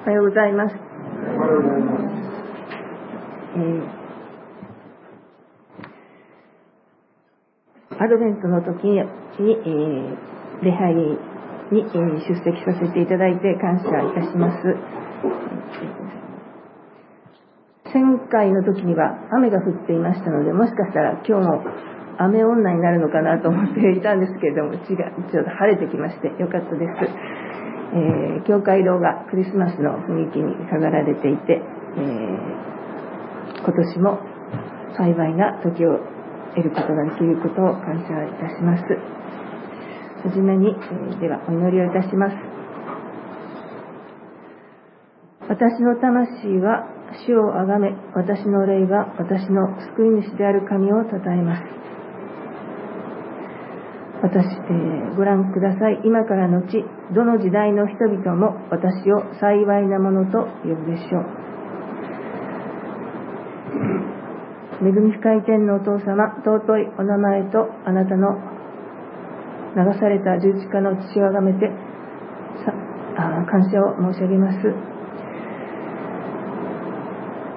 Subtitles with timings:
[0.00, 0.74] おはようございます。
[0.74, 9.06] えー、アドベントの時に、えー、
[10.64, 11.18] 礼拝に、
[11.70, 14.74] えー、出席させていただいて感謝いたします。
[17.92, 21.62] 前回の時には雨が降っていましたので、もしかしたら今日も
[22.16, 24.78] 雨女になるのかなと思っていたんですけれども、違う、
[25.30, 26.92] ちょっと晴れてきましてよかったです。
[27.92, 34.18] えー、教会堂がクリスマスの雰囲気に飾られていて、えー、今年も
[34.96, 35.98] 幸いな時を
[36.54, 38.84] 得ることができることを感謝いたします。
[40.22, 42.36] はじめに、えー、ではお祈りをいたします。
[45.48, 46.86] 私の魂は
[47.26, 51.89] 主をあがめ、私の霊が私の救い主である神を称えます。
[54.22, 56.00] 私、えー、ご覧ください。
[56.04, 56.84] 今からのち、
[57.14, 61.24] どの時代の人々も私を幸いなものと呼ぶでしょう。
[64.88, 68.36] 恵み深い天のお父様、尊いお名前とあなたの
[69.76, 71.70] 流された十字架の父をあがめて
[73.16, 74.58] あ感謝を申し上げます。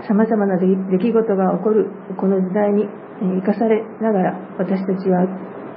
[0.08, 2.88] 様々な出来事が起こるこの時代に
[3.22, 5.25] 生かされながら私たちは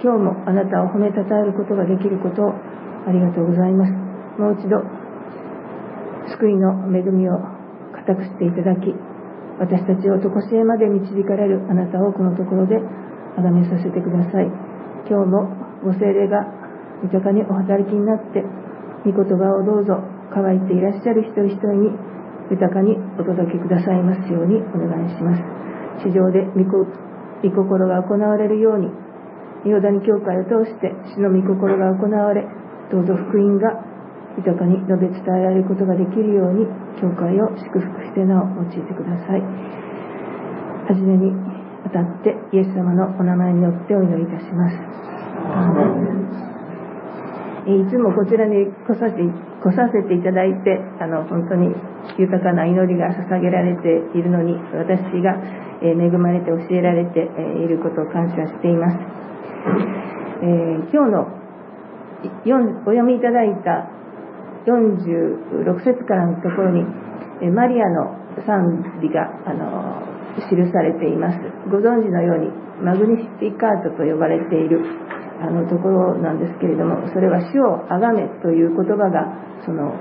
[0.02, 3.92] 今日もあなたを褒めたたえることができることをありがとうございます。
[4.36, 4.84] もう一度、
[6.36, 7.38] 救いの恵みを
[7.96, 8.92] 固くしていただき、
[9.58, 12.76] 私たちを常しえまで導かれるあなたをこのところで
[13.36, 14.52] 崇めさせてください。
[15.08, 15.48] 今日も
[15.82, 16.44] ご精霊が
[17.02, 18.44] 豊かにお働きになって、
[19.08, 20.02] 御言葉をどうぞ
[20.34, 21.90] 乾いていらっしゃる一人一人に
[22.50, 25.42] 豊かにお届けくださいますようにお願いします。
[26.04, 26.68] 地上で御
[27.48, 28.90] 心が行われるように
[29.66, 32.46] ヨダニ教会を通して主の御心が行われ
[32.90, 33.82] どうぞ福音が
[34.38, 36.66] 豊かに述べ伝えられることができるように
[37.00, 39.40] 教会を祝福してなお用いてください。
[39.40, 41.32] はじめに
[41.84, 44.76] あたってイエス様のお名前によってお祈りいたします。
[47.66, 49.22] いつもこちらに来させて
[49.58, 51.74] 来させていただいてあの本当に
[52.18, 55.34] 豊かな祈りが捧げられているのに私が
[55.82, 59.25] 恵まれて教えられていることを感謝しています
[59.66, 61.26] えー、今日の
[62.86, 63.90] お読みいただいた
[64.66, 66.82] 46節からのところに、
[67.42, 68.16] えマリアの
[68.46, 71.38] 賛美が、あの記されています。
[71.70, 72.50] ご存知のように
[72.82, 74.84] マグニフィカートと呼ばれている
[75.40, 79.32] あのところなんですけれどもそれは主をあがめという言葉が
[79.64, 79.96] その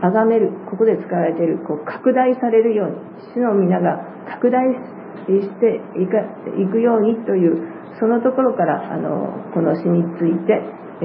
[0.00, 2.96] あがめるここで使われているこう拡大されるように
[3.34, 4.00] 主の皆が
[4.32, 4.64] 拡大
[5.28, 10.60] していくようにというそのところからあのこの詩について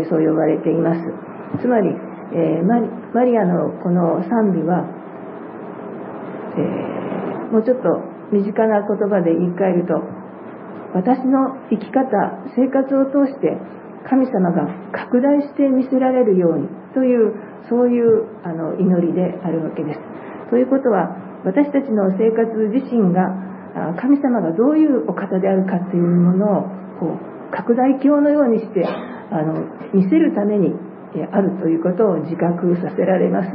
[0.09, 1.01] そう呼ばれています。
[1.61, 1.89] つまり、
[2.33, 4.83] えー、マリアのこの賛美は、
[6.57, 7.87] えー、もうちょっと
[8.31, 10.01] 身近な言葉で言い換えると
[10.93, 12.07] 私の生き方
[12.55, 13.55] 生活を通して
[14.09, 17.33] 神様が拡大して見せられるようにという
[17.69, 19.99] そういうあの祈りであるわけです。
[20.49, 23.44] ということは私たちの生活自身が
[23.99, 26.61] 神様がどういうお方であるかというものを
[26.99, 30.71] こう拡大鏡のようにしてあの見せるために
[31.31, 33.51] あるということを自覚させられます。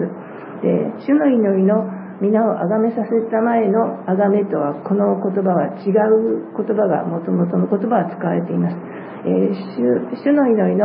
[0.61, 1.89] で主の祈りの
[2.21, 8.77] 皆を崇めさせた前の崇めとはこの言葉は違う言葉がもともとの言葉は使われています、
[9.25, 10.85] えー、主の祈りの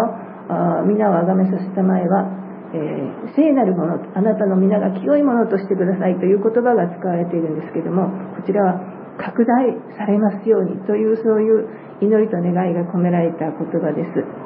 [0.87, 2.23] 皆を崇めさせた前は、
[2.71, 8.07] えー、聖なるものあなたの皆が清いものとしてくださいという言葉が使われているんですけども
[8.39, 11.67] こちらは拡大されますようにというそういう
[12.01, 14.45] 祈りと願いが込められた言葉です。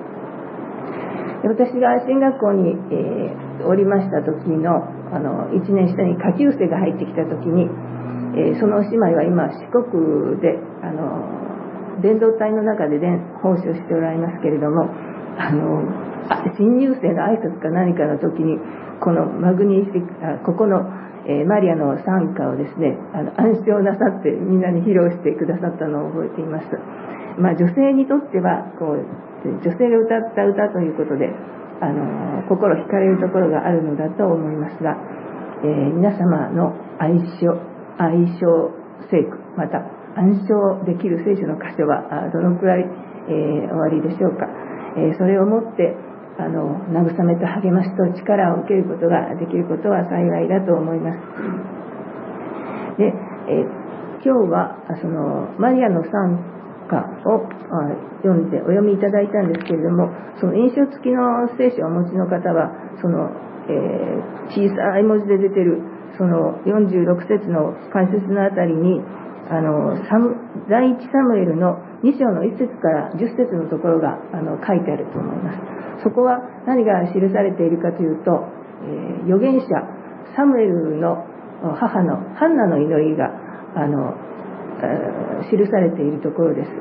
[1.44, 7.64] 私が進学校に、えー、おりました時のあの1年下に下級生が入ってきた時に、
[8.36, 13.00] えー、その姉妹は今四国であの伝道隊の中で
[13.42, 14.92] 奉仕をしておられますけれども
[15.40, 15.82] あの
[16.58, 18.60] 新入生の挨拶か何かの時に
[19.02, 20.84] このマグニフィここの
[21.30, 26.66] えー、マリアの賛歌をですねあの暗唱なさってみんなに披露してくださったのを覚えています、
[27.38, 29.06] まあ、女性にとってはこう
[29.46, 31.30] 女性が歌った歌ということで
[31.86, 34.98] あの心惹かれるところがあるのだと思いますが、
[35.62, 37.54] えー、皆様の愛称
[38.02, 38.74] 愛称
[39.14, 39.86] 聖句また
[40.18, 42.90] 暗唱できる聖書の箇所はどのくらい、
[43.30, 44.50] えー、おありでしょうか、
[44.98, 45.96] えそれをもって
[46.40, 51.20] あの慰めと励ましと力を受けることができることは幸いだと思います。
[52.98, 53.14] で、
[53.52, 53.68] え
[54.24, 56.40] 今日はそのマリアの賛
[56.88, 56.98] 歌
[57.30, 57.44] を
[58.24, 60.10] 読んでお読みいただいたんですけれども
[60.40, 62.72] その印象付きの聖書をお持ちの方は
[63.02, 63.30] その
[63.70, 65.78] えー、小さい文字で出てる
[66.18, 69.00] その46節の解説のあたりに
[69.50, 69.94] あの
[70.70, 78.32] 第一サムエルの2章の1節から10節のところがあの書いてあると思いますそこは何が記されているかというと、
[78.84, 79.68] えー、預言者
[80.36, 81.26] サムエルの
[81.62, 83.28] 母のハンナの祈りが
[83.76, 84.16] あの
[85.50, 86.72] 記されているところです。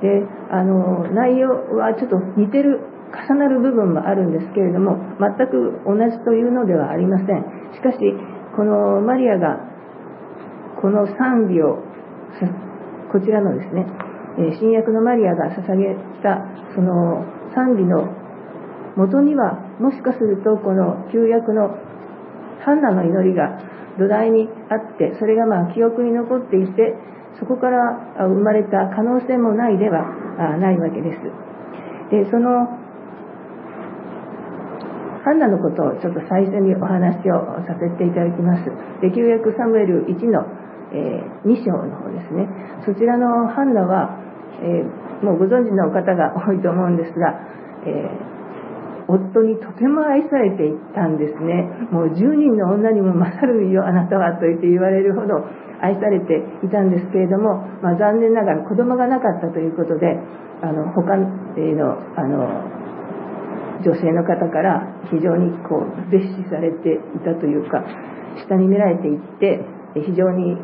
[0.00, 2.80] であの内容はちょっと似てる
[3.12, 7.44] 重なる部分もあるんですけれども全く同じというのではありません。
[7.74, 7.98] しかし
[8.56, 9.60] このマリアが
[10.80, 11.82] この賛美を
[13.12, 13.86] こちらのですね
[14.60, 16.44] 新約のマリアが捧げた
[16.74, 17.24] その
[17.54, 18.15] 賛美の
[18.96, 21.76] 元にはもしかするとこの旧約の
[22.64, 23.60] ハンナの祈りが
[23.98, 26.96] 土台にあってそれがまあ記憶に残っていて
[27.38, 31.20] そこから生まれた可能性もないではないわけです。
[32.10, 32.66] でその
[35.24, 38.64] ハンナのことをちょっと最初にお話をさせていただきます。
[39.02, 40.46] で旧約サムエル1の、
[40.92, 42.48] えー、2章の方ですね。
[42.86, 44.16] そちらのハンナは、
[44.62, 47.34] えー、もうご存知の方が多いと思うんですが、
[47.84, 48.35] えー
[49.08, 51.88] 夫にとても愛されていたんですね。
[51.90, 55.46] もう10人の女にも勝るよあなたはと言って言われるほど
[55.80, 60.18] 愛されていたんですけれども、まあ、残念ながら子供がなかったということで
[60.62, 61.26] あの他の
[62.16, 62.76] あの
[63.84, 67.84] 女性の方から非常にこう蔑視されていたというか
[68.48, 69.60] 下に見られていって
[69.94, 70.56] 非常に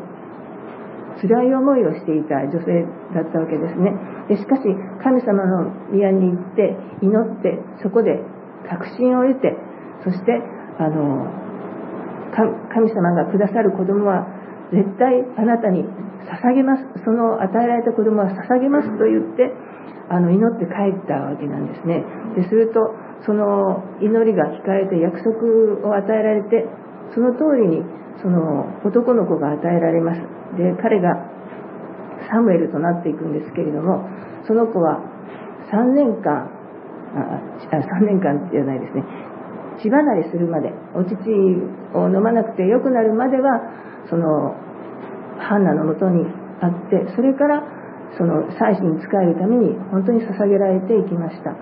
[1.21, 3.93] 辛い思いをしていた女性だったわけですね。
[4.27, 4.63] でしかし
[5.03, 8.19] 神様の宮に行って祈ってそこで
[8.69, 9.55] 確信を得て
[10.03, 10.41] そして
[10.79, 11.27] あの
[12.73, 14.25] 神様がくださる子供は
[14.73, 15.85] 絶対あなたに
[16.25, 17.05] 捧げます。
[17.05, 19.53] その与えられた子供は捧げますと言って
[20.09, 22.03] あの祈って帰ったわけなんですね。
[22.35, 22.79] ですると
[23.25, 25.45] その祈りが聞かれて約束
[25.87, 26.65] を与えられて
[27.13, 27.85] その通りに
[28.21, 30.21] その男の子が与えられます。
[30.57, 31.13] で彼が
[32.31, 34.09] サムエルとなっていくんですけれども
[34.47, 35.01] その子は
[35.71, 36.62] 3年間
[37.15, 39.03] あ3年間じゃないですね。
[39.81, 41.15] 血離れするまでお乳
[41.93, 43.61] を飲まなくてよくなるまでは
[44.09, 44.55] その
[45.39, 46.25] ハンナのもとに
[46.61, 47.63] あってそれから
[48.17, 51.55] その祭祀に仕えるために本当に捧げられていきました、え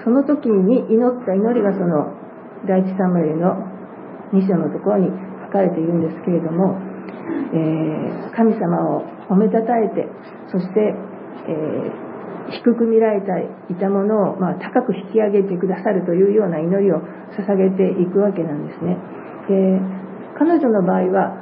[0.00, 2.14] ー、その時に祈った祈りがその
[2.66, 3.66] 第一サムエルの
[4.32, 5.10] 2章のところに
[5.46, 6.78] 書かれているんですけれども、
[7.52, 10.06] えー、神様を褒めたたえて
[10.50, 10.94] そして、
[11.48, 12.12] えー
[12.50, 13.26] 低く見られて
[13.72, 17.00] いたものを、まあ、高く引き上げてくださるというような祈りを
[17.38, 18.98] 捧げていくわけなんですね。
[19.48, 19.80] で
[20.38, 21.38] 彼女の場合は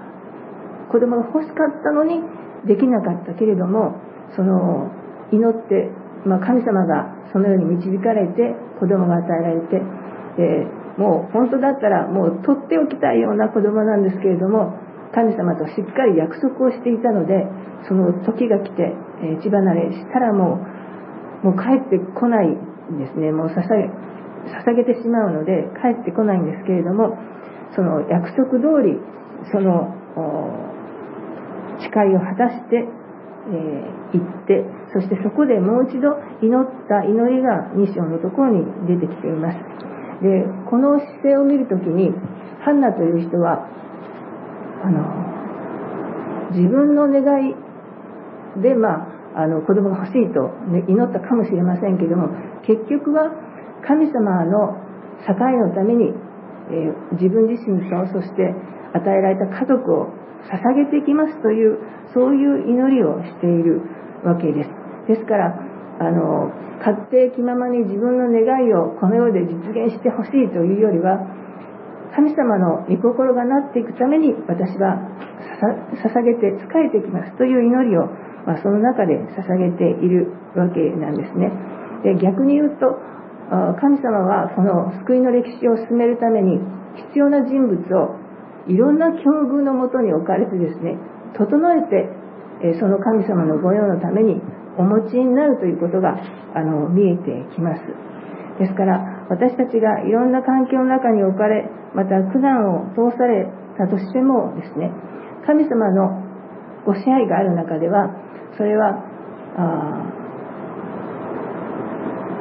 [0.91, 2.20] 子供が欲しかったのに
[2.67, 3.97] できなかったけれども
[4.37, 4.91] その
[5.32, 5.91] 祈って、
[6.26, 9.81] まあ、神様がそのように導かれて子供が与えられて
[10.37, 10.67] で
[10.99, 14.75] もう本当だったらもう取っておきたいような子供なんですけれども
[15.15, 17.47] 神様としっかり約束をしていたので
[17.89, 20.62] その時が来て、えー、血離れしたらも
[21.43, 23.33] うもう帰ってこないんですね。
[23.33, 23.89] もう捧げ
[24.49, 27.17] 捧げてしまうので帰ってこないんですけれども
[27.75, 28.97] その約束通り
[29.53, 29.95] その
[31.81, 39.59] 誓いを果たして、えー、行ってそしてそこでもう一度祈った祈りが2章のところに出てきています。
[40.23, 42.12] でこの姿勢を見るときに
[42.61, 43.67] ハンナという人は
[44.83, 45.31] あの
[46.57, 47.55] 自分の願い
[48.63, 52.29] で、まあ、あの子供が欲しいと、ね、祈ったかもしれませんけども
[52.67, 53.31] 結局は
[53.87, 54.77] 神様の
[55.27, 56.11] 境のために、
[56.71, 58.55] えー、自分自身とそして
[58.93, 60.09] 与えられた家族を
[60.49, 61.79] 捧げていきますという
[62.15, 63.83] そういう祈りをしている
[64.25, 64.71] わけです。
[65.07, 65.55] ですから
[66.01, 71.21] あの勝手気ままに自分の願いをこの世で実現してほしいというよりは
[72.14, 74.99] 神様の御心がなっていくために私は
[76.02, 78.07] 捧げて仕えてきますという祈りを、
[78.47, 81.50] まあ、その中で捧げているわけなんですね。
[82.02, 82.99] で逆に言うと
[83.81, 86.59] 神様はこの救いの歴史を進めるために
[87.11, 88.17] 必要な人物を
[88.69, 90.97] いろんな境遇のもとに置かれてですね
[91.37, 92.09] 整えて
[92.79, 94.40] その神様の御用のために
[94.79, 96.17] お持ちになるということが
[96.55, 97.83] あの見えてきます。
[98.59, 103.47] ですから私たちがいろんな環境の中に置かれまた苦難を通され
[103.79, 104.91] たとしてもですね
[105.47, 106.19] 神様の
[106.85, 108.11] ご支配がある中では
[108.59, 108.99] それは
[109.57, 110.21] あ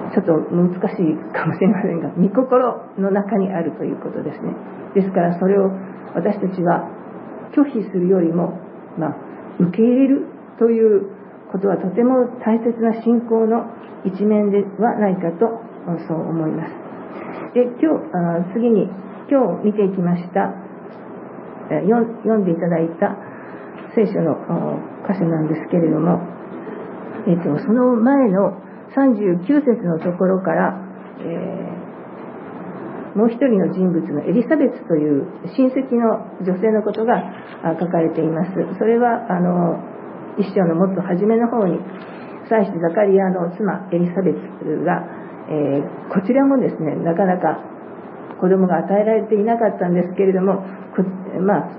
[0.10, 4.56] ちょっと難しいかもしれませんが御心の中にあるということですね。
[4.96, 5.70] ですからそれを
[6.16, 6.90] 私たちは
[7.54, 8.58] 拒否するよりも、
[8.98, 9.16] まあ、
[9.60, 10.26] 受け入れる
[10.58, 11.14] という
[11.52, 13.70] ことはとても大切な信仰の
[14.06, 15.69] 一面ではないかと
[16.08, 17.54] そう思います。
[17.54, 18.90] で、今日、あ次に、
[19.30, 20.54] 今日見ていきました、
[21.70, 23.16] 読んでいただいた
[23.96, 24.36] 聖書の
[25.08, 26.20] 箇所なんですけれども、
[27.28, 28.58] えっと、その前の
[28.96, 30.74] 39節のところから、
[31.20, 37.22] えー、もう一人の人物のエリザベツという親戚の女性のことが
[37.80, 38.52] 書かれています。
[38.78, 39.78] それは、あの、
[40.38, 41.80] 一章のもっと初めの方に、
[42.50, 45.19] 祭司ザカリアの妻エリザベツが、
[45.50, 47.60] えー、こちらもですね、なかなか
[48.40, 50.62] 子供が与えられていなかったんですけれども、
[51.42, 51.70] まあ、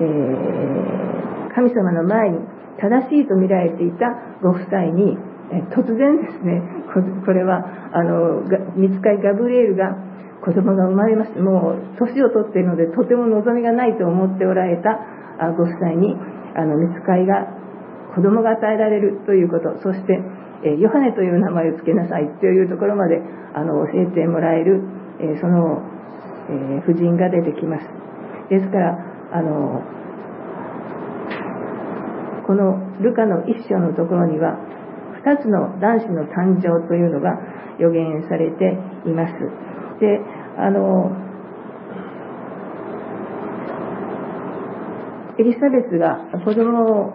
[0.00, 2.38] えー、神様の前に
[2.78, 5.16] 正しいと見られていたご夫妻に、
[5.52, 6.60] え突然ですね、
[6.92, 8.42] これは、あの、
[8.76, 9.96] 見つかりガブリエルが
[10.44, 11.40] 子供が生まれました。
[11.40, 15.00] もう、年を取っているので、とても望みがないと思っておられた
[15.56, 16.16] ご夫妻に、
[16.56, 17.46] あの、見つかりが、
[18.14, 20.20] 子供が与えられるということ、そして、
[20.62, 23.20] えヨハネという名前を付けなさいというところまで、
[23.54, 24.82] あの、教えてもらえる、
[25.20, 25.82] えその、
[26.50, 27.86] え婦人が出てきます。
[28.50, 28.98] ですから、
[29.32, 29.82] あの、
[32.46, 34.58] このルカの一章のところには、
[35.24, 37.38] 2つの男子の誕生というのが
[37.78, 39.32] 予言されています。
[40.00, 40.20] で、
[40.58, 41.10] あの、
[45.38, 47.10] エリザベスが子供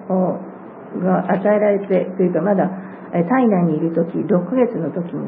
[0.97, 2.69] が与えられて、というかまだ
[3.11, 5.25] 体内にいる時、6月の時に、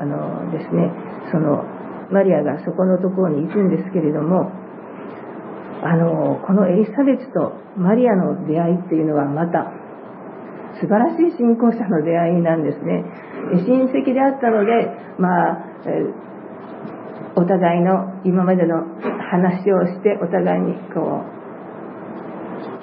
[0.00, 0.90] あのですね、
[1.30, 1.64] その
[2.10, 4.50] マリアがそこのところに行くんですけれども、
[5.82, 9.72] あの、このエリザベスとマリアの出会いっていうのはまた
[10.80, 13.04] 素晴らしい信仰者の出会いなんですね。
[13.66, 14.72] 親戚であったので、
[15.18, 15.64] まあ、
[17.36, 18.84] お互いの今までの
[19.30, 21.22] 話をしてお互いにこ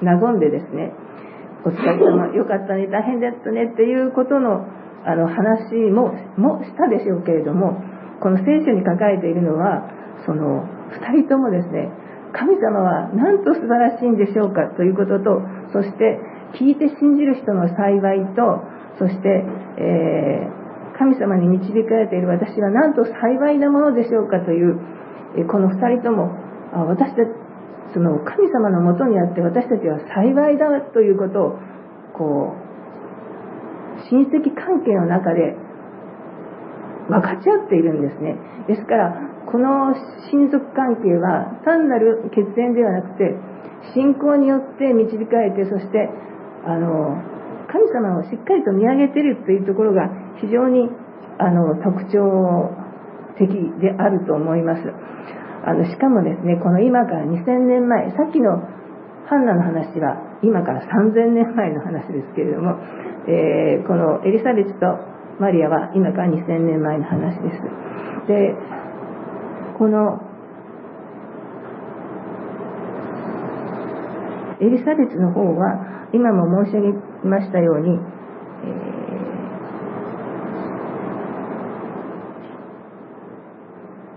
[0.02, 0.94] う、和んでですね、
[1.64, 4.66] お疲れ様、よかったね、大変だったねっていうことの
[5.04, 7.82] あの話ももしたでしょうけれども、
[8.22, 9.90] この聖書に書かれているのは、
[10.26, 11.90] その2人ともですね、
[12.34, 15.42] 神様はなんと素晴らしいんでしょうかということと、
[15.74, 16.20] そして
[16.58, 18.62] 聞いて信じる人の幸いと、
[19.00, 19.44] そして、
[19.78, 24.78] えー、神様に導かれている私はなんと幸いなものでしょうかという、
[25.48, 26.30] この2人とも、
[26.74, 27.30] 私たち、
[27.94, 31.60] その神様のもとにあって私たちは幸いだということを、
[32.14, 32.72] こう、
[34.10, 35.56] 親戚関係の中で
[37.10, 38.38] 分かち合っているんですね。
[38.68, 39.14] ですから、
[39.52, 39.94] この
[40.32, 43.36] 親族関係は単なる血縁ではなくて、
[43.94, 46.10] 信仰によって導かれて、そして、
[46.66, 47.18] あの、
[47.72, 50.90] 神様をしっかりと見上げているというところが非常に
[51.40, 52.70] あの特徴
[53.40, 53.48] 的
[53.80, 54.84] であると思います。
[55.64, 58.62] あのしかもですね、この今から2000年前、さっきの
[59.28, 62.76] ハンナの話は今から3000年前の話ですけれども、
[63.28, 64.86] えー、このエリザベスと
[65.40, 67.62] マリアは今から2000年前の話です。
[68.28, 68.56] で、
[69.78, 70.20] この
[74.60, 78.00] エリザベスの方は今も申し上げましたように、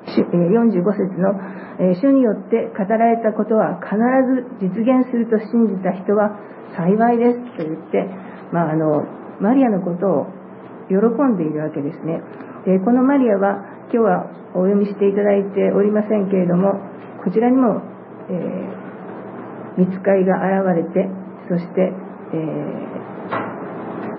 [0.06, 1.34] えー、45節の、
[1.78, 6.38] え主によって語られたことは必ず実現すると信じた人は
[6.76, 8.06] 幸いですと言って、
[8.52, 9.02] まあ、あの
[9.40, 10.26] マリアのことを
[10.88, 12.22] 喜んでいるわけですね。
[12.66, 16.78] でこのマリアは今日はお読みしていただいておりませんけれども、
[17.24, 17.82] こちらにも、
[18.30, 21.10] えー、見つかりが現れて、
[21.48, 21.92] そして、
[22.32, 22.36] え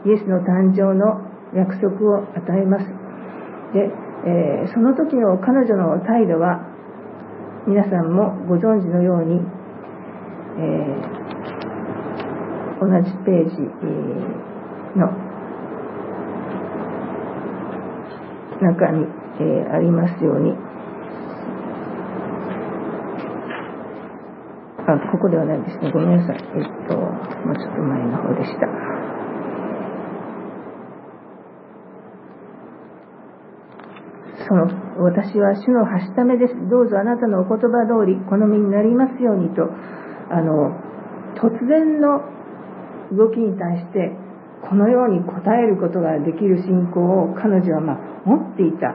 [0.06, 1.24] ー、イエスの誕生の
[1.56, 2.86] 約束を与えます。
[3.74, 3.92] で、
[4.26, 6.66] えー、その時の彼女の態度は、
[7.68, 9.42] 皆さんもご存知のように、
[10.58, 11.16] え
[12.80, 13.62] 同じページ
[14.96, 15.08] の
[18.62, 19.06] 中に、
[19.40, 20.52] えー、ありますように、
[24.88, 25.92] あ、ここではないですね。
[25.92, 26.38] ごめんなさい。
[26.38, 28.68] えっと、もうちょっと前の方でした。
[34.48, 34.68] その、
[35.02, 36.54] 私は主のはしためです。
[36.70, 39.64] どうぞあなたのお言葉通り、好みになりますようにと、
[40.30, 40.78] あの、
[41.36, 42.22] 突然の
[43.12, 44.12] 動きに対して、
[44.68, 45.24] このように応
[45.54, 48.88] えることができる信仰を彼女は、まあ、持っていた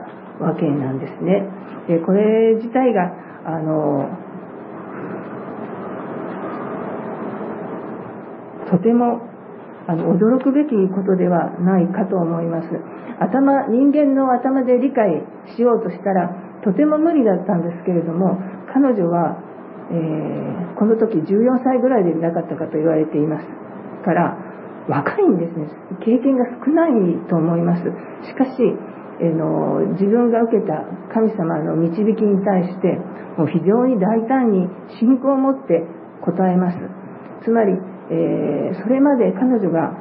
[0.43, 1.47] わけなんですね。
[1.87, 3.13] でこれ自体が
[3.45, 4.09] あの
[8.71, 9.30] とても
[9.87, 12.69] あの驚くべきことではないかと思います。
[13.21, 15.23] 頭人間の頭で理解
[15.57, 16.31] しようとしたら
[16.65, 18.39] とても無理だったんですけれども
[18.73, 19.37] 彼女は、
[19.93, 23.47] えー、この時14歳ぐらいでいなかったかと言われています
[24.05, 24.37] から
[24.89, 25.69] 若いんですね。
[26.01, 26.93] 経験が少ない
[27.29, 27.85] と思います。
[28.25, 28.51] しかし
[29.21, 30.81] えの自分が受けた
[31.13, 32.97] 神様の導きに対して
[33.37, 34.67] もう非常に大胆に
[34.99, 35.85] 信仰を持って
[36.25, 36.79] 答えます。
[37.45, 37.73] つまり、
[38.11, 39.95] えー、それまで彼女が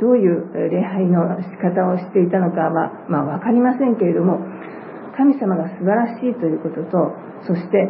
[0.00, 4.40] どういう礼拝の仕方をしていたのかは、まあ、分かりませんけれども
[5.16, 7.14] 神様が素晴らしいということと
[7.46, 7.88] そして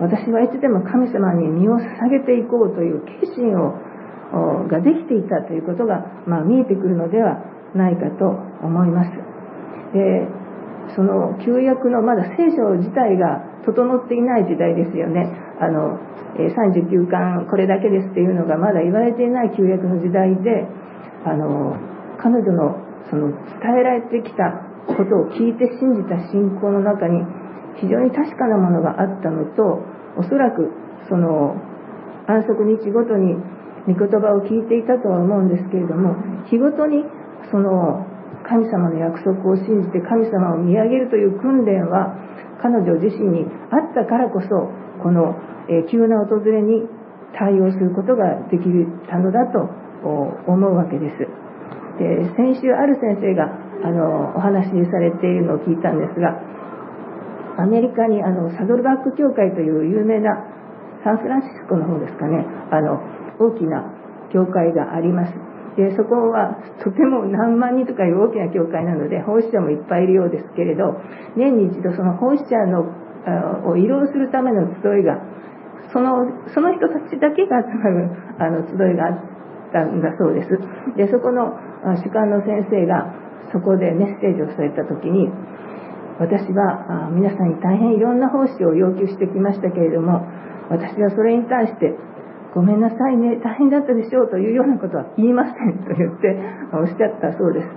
[0.00, 3.78] 私はいつでも神様に身を捧げていこうという決心を
[4.66, 7.38] ができていたということが、まあ、見えてくるのでは
[7.74, 8.26] ないかと
[8.62, 9.10] 思います。
[9.94, 10.26] で
[10.94, 15.32] その旧約のまだ聖書自体が整っていない時代ですよね。
[15.60, 15.98] あの
[16.36, 20.66] 39巻これだけですっていうのがまだ言われていない旧約の時代で
[21.24, 21.76] あの
[22.18, 22.76] 彼女の
[23.10, 24.50] その伝えられてきた
[24.86, 27.22] ことを聞いて信じた信仰の中に
[27.80, 29.82] 非常に確かなものがあったのと
[30.16, 30.70] おそらく
[31.08, 31.56] その
[32.26, 33.34] 安息日ごとに
[33.86, 36.16] 御言葉を聞いていたとは思うんですけれども
[36.50, 37.04] 日ごとに
[37.50, 38.06] その
[38.42, 42.14] 神様の約束を信じて神様を見上げるという訓練は
[42.60, 44.48] 彼女自身にあったからこそ
[45.02, 45.36] この
[45.90, 46.88] 急な訪れに
[47.36, 48.64] 対応することができ
[49.10, 49.68] たのだと
[50.46, 51.26] 思うわけです。
[51.98, 53.46] で先週ある先生が
[53.84, 56.40] あのお話しされているのを聞いたんですが
[57.56, 60.30] アメリカにあのサドルバック教会という有名な
[61.04, 62.98] サンフランシスコの方ですかねあの
[63.38, 63.84] 大きな
[64.32, 65.53] 教会があります。
[65.76, 70.94] でそこはとても何万人とかいう大きな教会なので奉仕者もいっぱいいるようですけれど
[71.36, 72.86] 年に一度その奉仕者の
[73.66, 75.18] を慰労するための集いが
[75.92, 79.18] そのその人たちだけが集まるあの集いがあっ
[79.72, 80.58] たんだそうです。
[80.96, 81.58] でそこの
[81.98, 83.10] 主幹の先生が
[83.52, 85.28] そこでメッセージをされた時に
[86.18, 90.22] 私は皆さんに大変いろんな奉仕を要求してきましたけれども
[90.70, 91.94] 私はそれに対して
[92.54, 96.38] ごめんなさいね大変だったでしょうというようなことは言いませんと言って
[96.72, 97.68] おっしゃったそうです。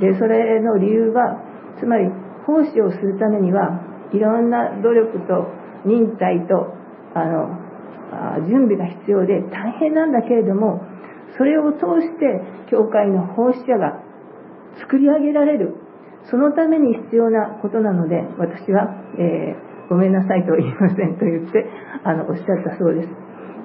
[0.00, 1.42] でそれの理由は
[1.78, 2.10] つまり
[2.46, 3.80] 奉仕をするためには
[4.12, 5.48] いろんな努力と
[5.84, 6.74] 忍耐と
[7.14, 7.50] あの
[8.46, 10.82] 準備が必要で大変なんだけれども
[11.36, 14.00] それを通して教会の奉仕者が
[14.78, 15.74] 作り上げられる
[16.24, 21.66] そのために必要なことなので私は、えー、ごめんなさいと言いませんと言って
[22.04, 23.08] あのおっしゃったそうです。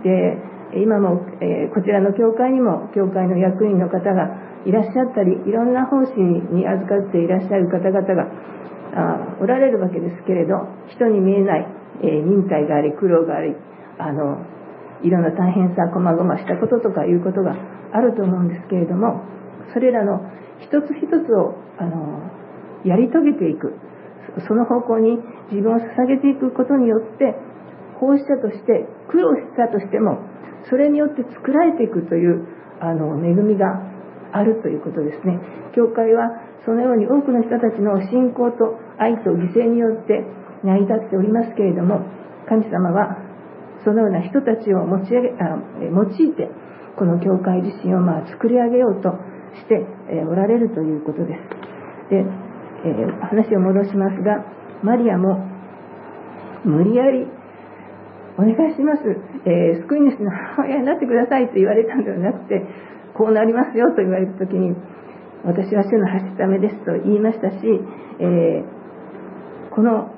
[0.04, 0.38] で
[0.82, 4.30] 今も、え、こちらの教会にも教会の役員の方が
[4.66, 8.28] いらっしゃったりいろんな奉仕に預かっていらっしゃる方々が
[8.96, 10.56] あおられるわけですけれど
[10.90, 11.68] 人に見えない、
[12.04, 13.56] え、忍耐があり苦労があり
[14.00, 14.44] あの
[15.04, 17.54] いろんな大変さこまごましたこととかいうことが
[17.94, 19.22] あると思うんですけれども
[19.74, 20.20] それらの
[20.60, 22.32] 一つ一つをあの
[22.84, 23.74] やり遂げていく。
[24.48, 25.18] その方向に
[25.52, 27.36] 自分を捧げていくことによって
[28.00, 30.20] 奉仕者として苦労したとしても
[30.70, 32.48] それによって作られていくという
[32.80, 33.82] あの恵みが
[34.34, 35.40] あるということですね
[35.76, 36.30] 教会は
[36.66, 40.26] そのように多くの人たちの信仰と愛と犠牲によって
[40.64, 42.02] 成り立っておりますけれども
[42.50, 43.18] 神様は
[43.86, 46.50] そのような人たちを持ち上げあ用いて
[46.98, 49.10] この教会自身をまあ作り上げようと
[49.56, 49.86] して
[50.26, 52.10] おられるということです。
[52.10, 54.46] で、えー、話を戻しますが、
[54.84, 55.48] マリアも
[56.64, 57.28] 無理やり
[58.38, 59.04] お願いします、
[59.48, 62.62] えー、救い主の母親になってくださいと言われたのではなくて、
[63.16, 64.76] こうなりますよと言われた時に、
[65.46, 67.56] 私は主の走っためですと言いましたし、
[68.20, 70.12] えー、この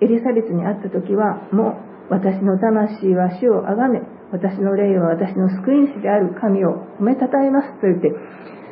[0.00, 1.74] エリザベスに会った時は、も
[2.10, 4.00] う私の魂は主をあがめ、
[4.30, 8.14] 私の霊は私の救い主である神を褒めたたえますと言って、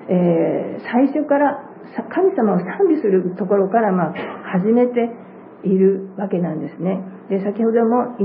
[0.07, 1.67] えー、最初から
[2.15, 4.15] 神様を賛美するところから、まあ、
[4.59, 5.11] 始めて
[5.65, 7.01] いるわけなんですね。
[7.31, 8.17] で先ほども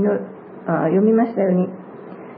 [0.66, 1.68] 読みましたように、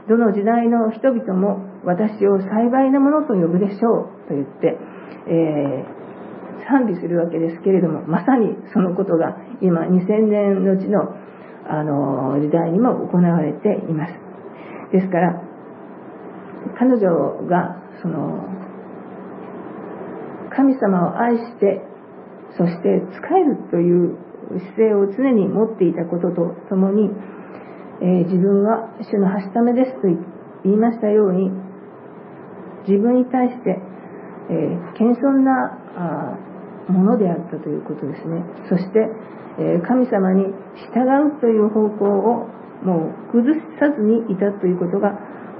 [0.07, 4.77] どの時代の人々も私を幸いなものと呼ぶでしょうと言って、
[5.27, 11.15] えー、賛美するわけですけれども、まさにそのことが今2000年のうちの
[11.65, 14.13] あの時代にも行われています。
[14.91, 15.41] ですから、
[16.77, 18.49] 彼女がその
[20.55, 21.81] 神様を愛して
[22.57, 24.17] そして仕えるという
[24.75, 27.09] 姿勢を常に持っていたこととともに、
[28.01, 30.07] えー、自分は主のはしためですと
[30.63, 31.51] 言いましたように
[32.87, 33.79] 自分に対して、
[34.49, 35.77] えー、謙遜な
[36.87, 38.43] ものであったということですね。
[38.69, 39.07] そして、
[39.59, 40.45] えー、神様に
[40.91, 41.05] 従
[41.37, 42.49] うという方向を
[42.83, 45.17] もう崩さずにいたということが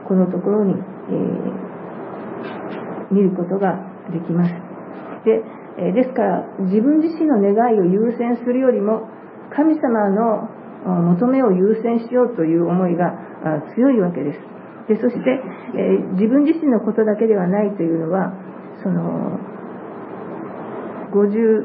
[0.08, 1.16] このところに、え
[3.12, 3.80] 見ることが
[4.12, 4.52] できます。
[5.24, 5.42] で、
[5.78, 9.08] えですから自分自身の願いを優先するよりも
[9.56, 10.50] 神様の
[10.84, 13.14] 求めを優先しようという思いが
[13.76, 14.40] 強いわけです。
[14.88, 15.42] でそして、
[15.76, 18.34] え自分自身のことだけではないというのは
[18.84, 19.40] その
[21.12, 21.64] 54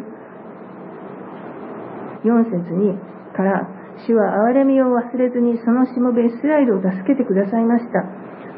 [2.47, 2.97] 節に
[3.35, 3.69] から
[4.07, 8.05] 主は憐れみを忘れずにそのしもべイスラエルを助けてくださいました。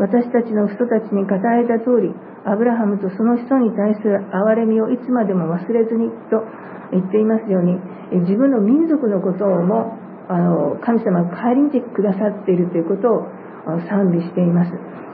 [0.01, 2.09] 私たちの人たちに語られた通り
[2.45, 6.41] アブラハムとその人に対する憐れみをいつまでも忘れずにと
[6.93, 7.77] 言っていますように
[8.25, 13.27] 自分の民族のことをもあの神様が顧みてくださっているということを
[13.89, 14.73] 賛美しています。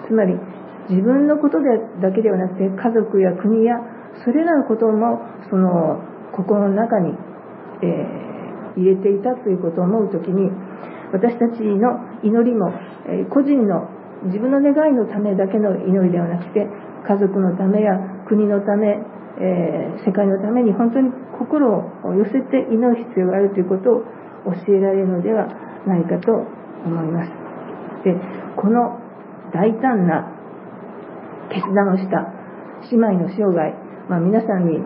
[0.08, 0.34] つまり
[0.88, 1.68] 自分のことで
[2.00, 3.74] だけではなくて家族や国や
[4.24, 6.00] それらのこともその
[6.32, 7.12] 心の中に、
[7.82, 10.50] えー、入れていたということを思う時に
[11.12, 12.70] 私たちの祈りも、
[13.06, 13.88] えー、個人の
[14.24, 16.66] 自分の願いのためだけの祈りではなくて
[17.06, 18.98] 家族のためや国のため、
[19.38, 24.02] えー、世界のために本当に心を寄せて祈る必要があるということを
[24.46, 25.46] 教えられるのでは
[25.86, 27.30] ないかと思います。
[28.04, 28.14] で
[28.56, 29.00] この
[29.52, 30.32] 大胆な
[31.50, 32.32] 決断をした
[32.90, 33.74] 姉妹の生涯、
[34.08, 34.78] まあ、皆さんに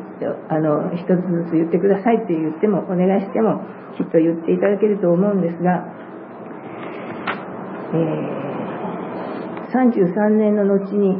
[0.49, 3.61] あの一つずつ言ってくださいって言ってもお願いしても
[3.97, 5.85] きっと言っていただけると思うんですが、
[7.93, 11.17] えー、33年の後に、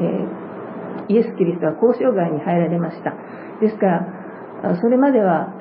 [0.00, 3.12] えー、イエス・キリストは交渉外に入られました
[3.60, 5.54] ですからそれまでは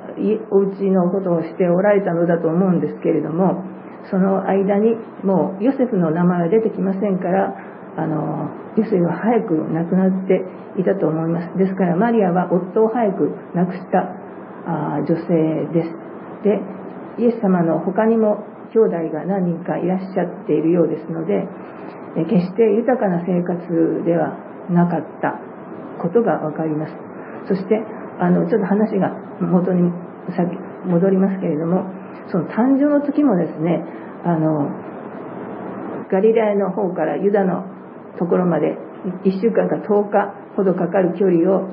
[0.51, 3.63] お家のことをしておられたのだと思うんですけれども
[4.09, 7.53] その間にもうヨセフの名前は出てきませんから
[7.97, 10.45] あのヨセフは早く亡くなって
[10.79, 11.57] いたと思います。
[11.57, 14.05] ですからマリアは夫を早く亡くした
[14.67, 15.89] あ女性です。
[16.43, 16.61] で
[17.17, 21.47] イエス様の他にも兄弟が何人かいらっしゃっているようですので
[22.29, 23.57] 決して豊かな生活
[24.05, 24.37] では
[24.69, 25.39] なかった
[26.01, 26.93] ことが分かります。
[27.47, 27.81] そして
[28.19, 29.09] あのちょっと話が
[29.41, 29.91] 元に
[30.85, 31.85] 戻りますけれども
[32.31, 33.83] その誕生の時もですね
[34.23, 34.69] あの
[36.11, 37.63] ガリラヤの方からユダの
[38.17, 38.75] ところまで
[39.23, 41.69] 1週間か10日ほどかかる距離を、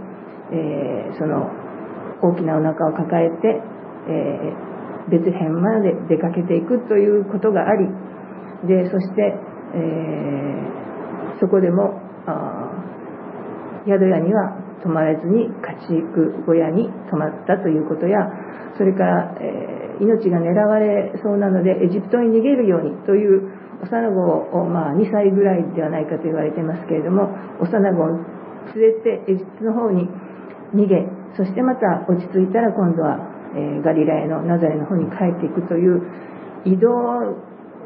[0.53, 1.51] えー、その
[2.23, 3.61] 大きなお腹を抱えて、
[4.09, 7.89] えー、ベツヘンまで出かけていくということがあり
[8.69, 9.35] でそして、
[9.75, 12.01] えー、そこでも
[13.87, 18.21] 宿屋には泊まらずに家畜小屋に泊まったということや
[18.77, 23.47] それから、え命が狙われそうなのでエジプトに逃げるようにという
[23.83, 24.21] 幼子
[24.59, 28.09] を、まあ、2歳ぐらいではないかと言われてますけれども幼子を
[28.75, 30.09] 連れてエジプトの方に
[30.75, 33.19] 逃げそしてまた落ち着いたら今度は、
[33.55, 36.03] えー、ガリラヤのナザレの方に帰っていくという
[36.65, 37.39] 移動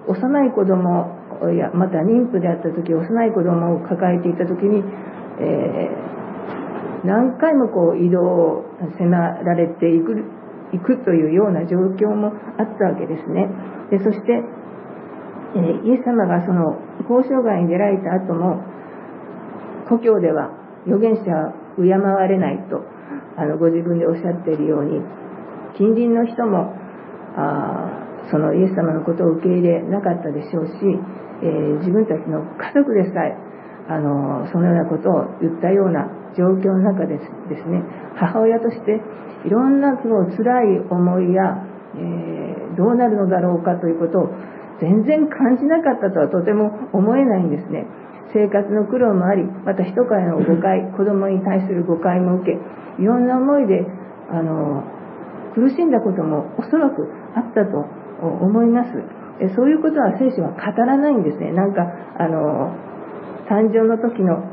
[0.09, 1.13] 幼い子供
[1.53, 4.81] やまた妊婦であった時幼い子供を抱えていた時に、
[5.41, 6.18] えー、
[7.05, 8.65] 何回もこう移動を
[8.99, 10.19] 迫られていく
[10.73, 13.49] いくというような状況もあったわけですね。
[13.91, 14.43] でそして
[15.57, 16.77] えイエス様がその
[17.09, 18.61] 交渉外に出られた後も
[19.89, 20.51] 故郷では
[20.85, 22.83] 預言者は敬われないと
[23.37, 25.01] あのご自分でおっしゃっているように
[25.79, 26.75] 近隣の人も
[27.37, 30.73] あそのイエス様のことを受け入れなかったでしょうし、
[31.43, 33.48] えー、自分たちの家族でさえ
[33.89, 37.25] あのそのようなことを言ったような状況の中でで
[37.57, 37.83] すね。
[38.17, 39.01] 母親として
[39.47, 41.65] いろんなその辛い思いや、
[41.97, 44.29] えー、どうなるのだろうかということを
[44.81, 47.87] 全然感じなかったとはとても思えないんですね。
[48.33, 52.59] 生活の苦労もありまた人からの誤解子供に対する誤解も受け
[53.01, 53.87] いろんな思いで
[54.29, 54.85] あの
[55.55, 57.89] 苦しんだこともおそらくあったと
[58.21, 58.91] 思います。
[59.55, 61.53] そういうことは聖書は語らないんですね。
[61.53, 61.83] なんか
[62.19, 62.75] あの
[63.49, 64.45] 誕生の時の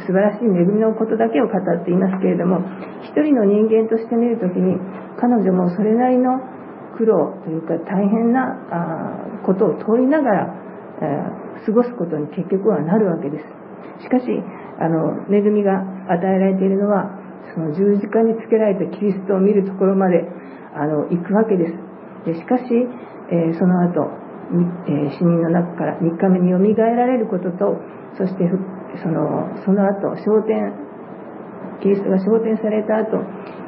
[0.00, 2.64] 素晴らしい恵みのことだけを語っていますけれども
[3.04, 4.80] 一人の人間として見るときに
[5.20, 6.40] 彼女もそれなりの
[6.96, 8.56] 苦労というか大変な
[9.44, 10.56] ことを通りながら
[11.64, 13.44] 過ごすことに結局はなるわけです。
[14.02, 14.26] しかし
[14.80, 17.22] あの恵みが与えられているのは
[17.54, 20.24] その十字架につけられたキリストを見るところまで
[20.74, 21.92] あの行くわけです。
[22.24, 22.64] でしかし、
[23.30, 24.10] えー、その後、
[24.52, 27.80] え、死人の中から3日目によみがえられることと
[28.18, 28.44] そして
[29.02, 30.72] そのその後昇天
[31.80, 33.16] キリストが昇天された後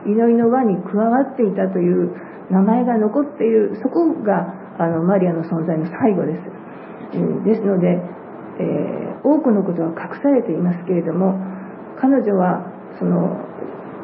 [0.05, 2.13] 祈りの輪に加わっていたという
[2.51, 6.45] 名前が残っているそこがあのマリアの存在の最後です、
[7.15, 7.97] えー、ですので、
[8.61, 11.41] えー、多くのことは隠されていますけれども
[11.97, 12.69] 彼女は
[12.99, 13.41] その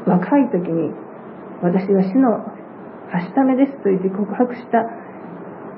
[0.07, 0.91] 若い時に
[1.61, 2.41] 私は主の
[3.13, 4.87] はしためですと言って告白した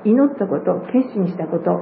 [0.05, 1.81] 祈ったこと決心したこと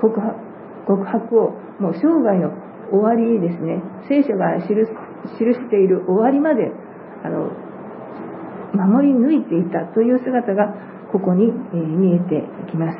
[0.00, 2.50] 告白をもう生涯の
[2.90, 3.82] 終わりですね。
[4.08, 6.72] 聖書が記している終わりまで
[7.22, 7.52] あの
[8.74, 10.74] 守り抜いていたという姿が
[11.12, 12.98] ここに見えてきます。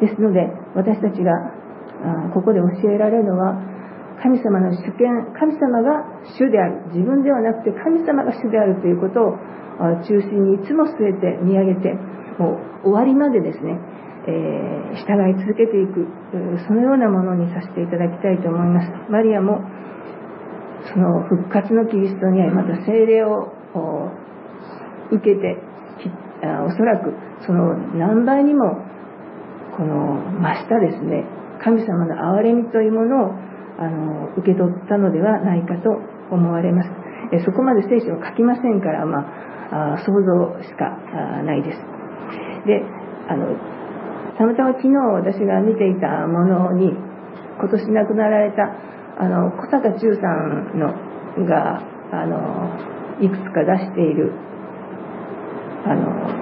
[0.00, 1.32] ですので私たちが
[2.34, 3.60] ここで教えられるのは
[4.22, 6.04] 神様の主権神様が
[6.38, 6.82] 主である。
[6.92, 9.38] 自分ではなくて神様が主であるということを
[10.02, 11.94] 中心にいつも据えて見上げて
[12.40, 13.76] もう終わりまでですね、
[14.24, 16.08] えー、従い続けていく
[16.66, 19.12] そのようなものにさせていただきたいと思います。
[19.12, 19.60] マリアも
[20.88, 23.52] その復活のキリストにはまた聖霊を
[25.12, 25.60] 受けて
[26.64, 27.12] おそらく
[27.44, 28.80] その何倍にも
[29.76, 31.24] この増したですね
[31.62, 33.34] 神様の憐れみというものを
[33.78, 35.90] あの受け取ったのではないかと
[36.30, 36.90] 思われます。
[37.44, 39.24] そこまで聖書を書きませんから、ま
[39.70, 40.90] あ、想像しか
[41.44, 41.99] ないです。
[42.66, 42.82] で
[43.28, 43.56] あの
[44.36, 46.92] たまたま昨日私が見ていたものに
[47.58, 48.72] 今年亡くなられた
[49.18, 50.94] あの小坂忠さんの
[51.46, 52.70] があの
[53.20, 54.32] いくつか出している
[55.84, 56.39] あの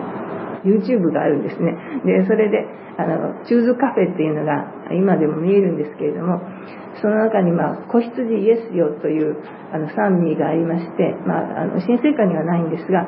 [0.68, 1.72] YouTube があるんですね。
[2.04, 2.66] で、それで、
[2.98, 6.40] あの、チューズカフェっていうのが今でも見えるんですけれども、
[7.00, 9.36] その中に、まあ、子羊イエスよという
[9.72, 13.06] あの賛美がありまして、まあ、あの新生歌にはないんですが、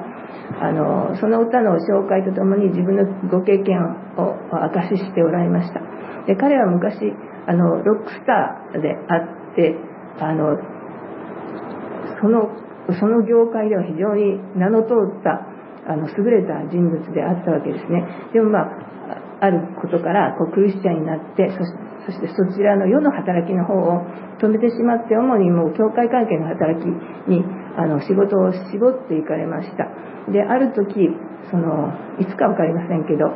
[0.63, 3.83] あの、その歌の紹介とともに自分のご経験
[4.17, 4.37] を
[4.71, 5.81] 証ししておられました。
[6.27, 7.13] で、彼は昔、
[7.47, 9.75] あの、ロックスターであって、
[10.21, 10.57] あの、
[12.21, 12.51] その、
[12.99, 15.50] その業界では非常に名の通った
[15.87, 18.05] あの優れた人物であったわけですね。
[18.33, 18.91] でもまあ
[19.41, 21.49] あることからこうクリスチャンになって
[22.07, 24.05] そしてそちらの世の働きの方を
[24.39, 27.43] 止めてしまって主にもう教会関係の働きに
[27.77, 29.89] あの仕事を絞っていかれました。
[30.31, 31.09] である時
[31.51, 33.33] そのいつか分かりませんけど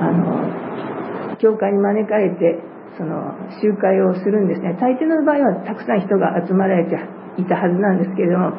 [0.00, 2.60] あの教会に招かれて
[2.98, 4.76] その集会をするんですね。
[4.78, 6.96] 大抵の場合はたくさん人が集まられて
[7.38, 8.52] いたはずなんですけれども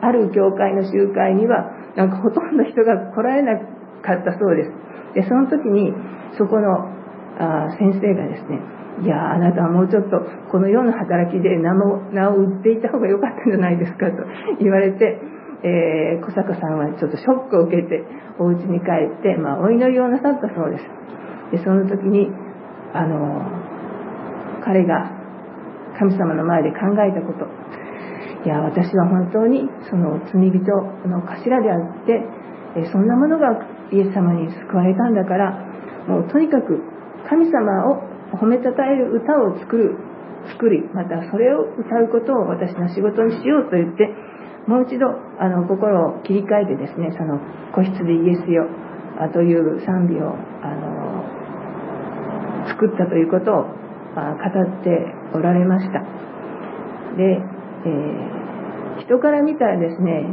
[0.00, 3.58] ある教会の集会にはなんかほとんど人が来られな
[4.02, 4.88] かったそうです。
[5.14, 5.92] でその時に
[6.36, 6.86] そこの
[7.38, 8.60] あ先生がですね
[9.02, 10.18] いやあなたはもうちょっと
[10.50, 14.24] この世の働きで名も名を売っていた方が良かったんじゃないですかと
[14.60, 15.18] 言われて、
[15.62, 18.04] えー、小坂さんはちょっとショックを受けて
[18.38, 20.84] お家に帰って、まあ、お祈りをなさったそうです。
[21.52, 22.30] でその時に
[22.92, 23.42] あの
[24.64, 25.10] 彼が
[25.98, 27.46] 神様の前で考えたこと。
[28.44, 30.62] いや私は本当にその罪人
[31.08, 32.22] の頭であって
[32.92, 33.50] そんなものが
[33.90, 35.58] イエス様に救われたんだから
[36.06, 36.78] もうとにかく
[37.28, 38.02] 神様を
[38.36, 39.96] 褒めたたえる歌を作る
[40.52, 44.08] 作りまたそれを歌うことを私の仕事にしようと言って
[44.66, 45.08] もう一度
[45.40, 47.40] あの心を切り替えてですねその
[47.74, 48.68] 個室でイエスよ
[49.32, 54.90] という賛美をあの作ったということを語って
[55.34, 56.00] おられました。
[57.16, 57.40] で
[57.84, 60.24] えー、人から見たらですね、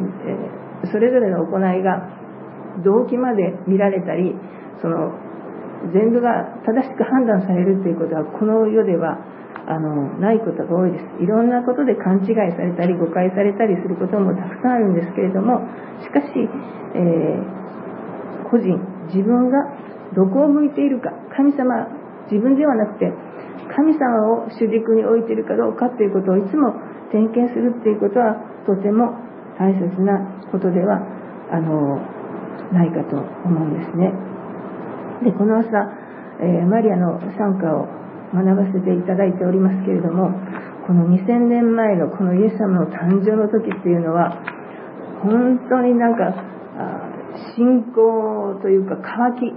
[0.83, 2.09] えー、それぞれの行いが
[2.83, 4.33] 動機まで見られたり
[4.81, 5.13] その
[5.93, 9.17] 全部が正しく判断されるということはこの世では
[9.67, 11.23] あのないことが多いです。
[11.23, 15.61] いろんなことで勘違いされたり誤解されたりすることもたくさんあるんですけれども
[16.05, 16.29] しかし、
[16.93, 18.77] えー、個人
[19.09, 19.57] 自分が
[20.13, 21.89] どこを向いているか神様
[22.29, 23.09] 自分ではなくて
[23.73, 26.73] 神様を主軸に置いているかどうかということをいつも
[27.11, 29.13] 点検するっていうことはとても
[29.57, 30.19] 大切な
[30.51, 30.99] ことでは
[31.51, 32.01] あの
[32.73, 34.11] ないかと思うんですね。
[35.23, 35.69] でこの朝、
[36.41, 37.87] えー、マリアの賛歌を
[38.33, 40.31] 学ばせていただいておりますけれども
[40.85, 44.43] この2000年前のこのイエス様の誕生の時っていうのは
[45.23, 46.35] 本当になんか
[47.55, 49.53] 信仰というか渇き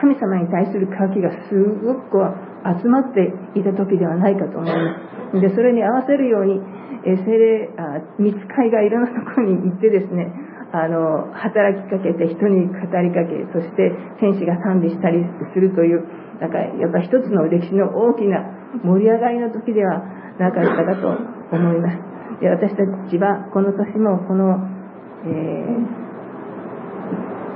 [0.00, 1.54] 神様に対する渇きがす
[1.84, 2.49] ごくこう
[2.80, 5.40] 集まっていた時ではないかと思います。
[5.40, 6.60] でそれに合わせるように
[7.04, 10.28] え精霊あ見つかいがいろんなところに行ってですね
[10.72, 16.04] あの働きかけて人に語りかけそして天使が賛美したりするという
[16.40, 18.44] なんかやっぱ一つの歴史の大きな
[18.84, 20.04] 盛り上がりの時では
[20.38, 21.08] なかったかと
[21.56, 21.98] 思います。
[22.40, 24.56] で私たちはこの年もこの、
[25.26, 25.28] え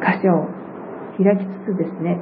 [0.01, 0.49] ー、箇所を
[1.17, 2.21] 開きつつですね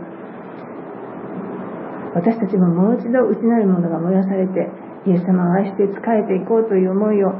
[2.14, 4.68] 私たちももう一度内なるものが燃やされて
[5.07, 7.33] イエス様を愛して仕えていこうという思いを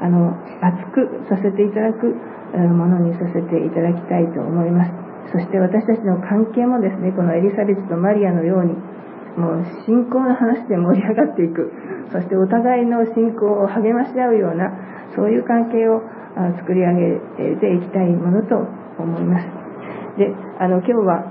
[0.00, 2.14] あの熱くさせていただく
[2.56, 4.92] ものにさせていただきたいと思います。
[5.32, 8.74] そして私たちの関係もですねこのエリザベスとマリアのように
[9.38, 11.70] もう信仰の話で盛り上がっていく。
[12.10, 14.72] そしてお互いの信仰を励まし合うような
[15.14, 16.02] そういう関係を
[16.58, 18.56] 作り上げていきたいものと
[18.98, 19.46] 思います。
[20.18, 21.29] であの今日は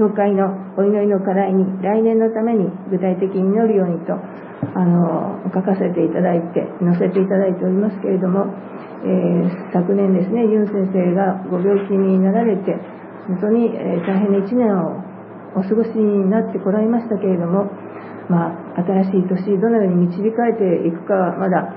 [0.00, 0.48] 教会の
[0.80, 8.48] お祈りの課題に来年のために具体的に祈るようにとあの書かせていただいて載せていただいておりますけれども、
[9.04, 12.72] えー、昨年ですねユン先生がご病気になられて
[13.28, 15.04] 本当に、え、大変な1年を
[15.54, 17.68] お過ごしになってこられましたけれども、
[18.28, 21.68] まあ、新しい年、どのように導かれていくかはまだ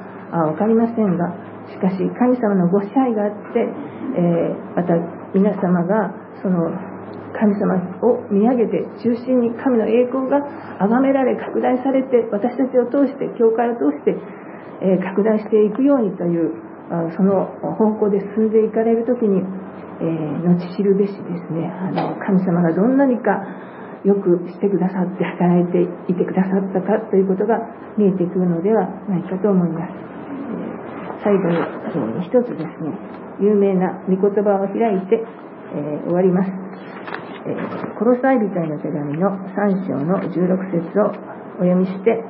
[0.49, 1.29] 分かりませんが、
[1.69, 4.93] しかし神様のご支配があって、えー、また
[5.33, 6.71] 皆様がその
[7.33, 10.39] 神様を見上げて中心に神の栄光が
[10.79, 14.15] 崇められ拡大されて私たちを通して教会を通して、
[14.81, 16.53] え、拡大していくようにという
[17.17, 17.49] その
[17.79, 19.41] 方向で進んでいかれる時に、
[20.01, 20.05] え、
[20.45, 23.41] 後知るべしですねあの神様がどんなにか
[24.05, 27.57] よくしてくださって働いていてくださったかということが
[27.97, 29.93] 見えてくるのではないかと思います。
[31.23, 32.91] 最後に、えー、一つですね、
[33.39, 35.23] 有名な御言葉を開いて、
[35.73, 36.62] え、終わります。
[37.45, 41.11] えー、コロサイ人への手紙の3章の16節を
[41.59, 42.23] お読みして、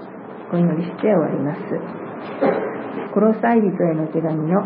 [0.52, 1.60] お祈りして終わります。
[3.14, 4.62] コロサイ人への手紙の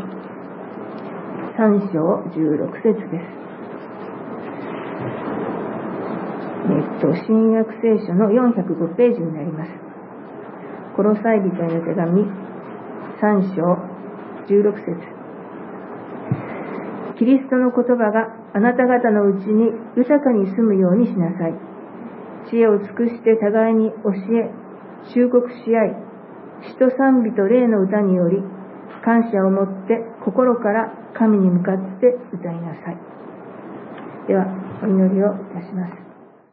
[1.58, 3.38] 3章16節です。
[6.70, 9.72] えっと、新約聖書の405ページになります。
[10.96, 12.24] コロサイ人への手紙
[13.22, 13.98] 3章
[14.48, 15.17] 16節
[17.18, 21.54] キリストの言葉があなた方のうちに豊かに住むようにしなさい。
[22.50, 24.52] 知恵を尽くして互いに教え、
[25.14, 25.96] 忠告し合い、
[26.70, 28.38] 死と賛美と霊の歌により、
[29.04, 32.98] 感謝を持って心から神に向かって歌いなさい。
[34.28, 34.46] では、
[34.84, 36.07] お祈りをいたします。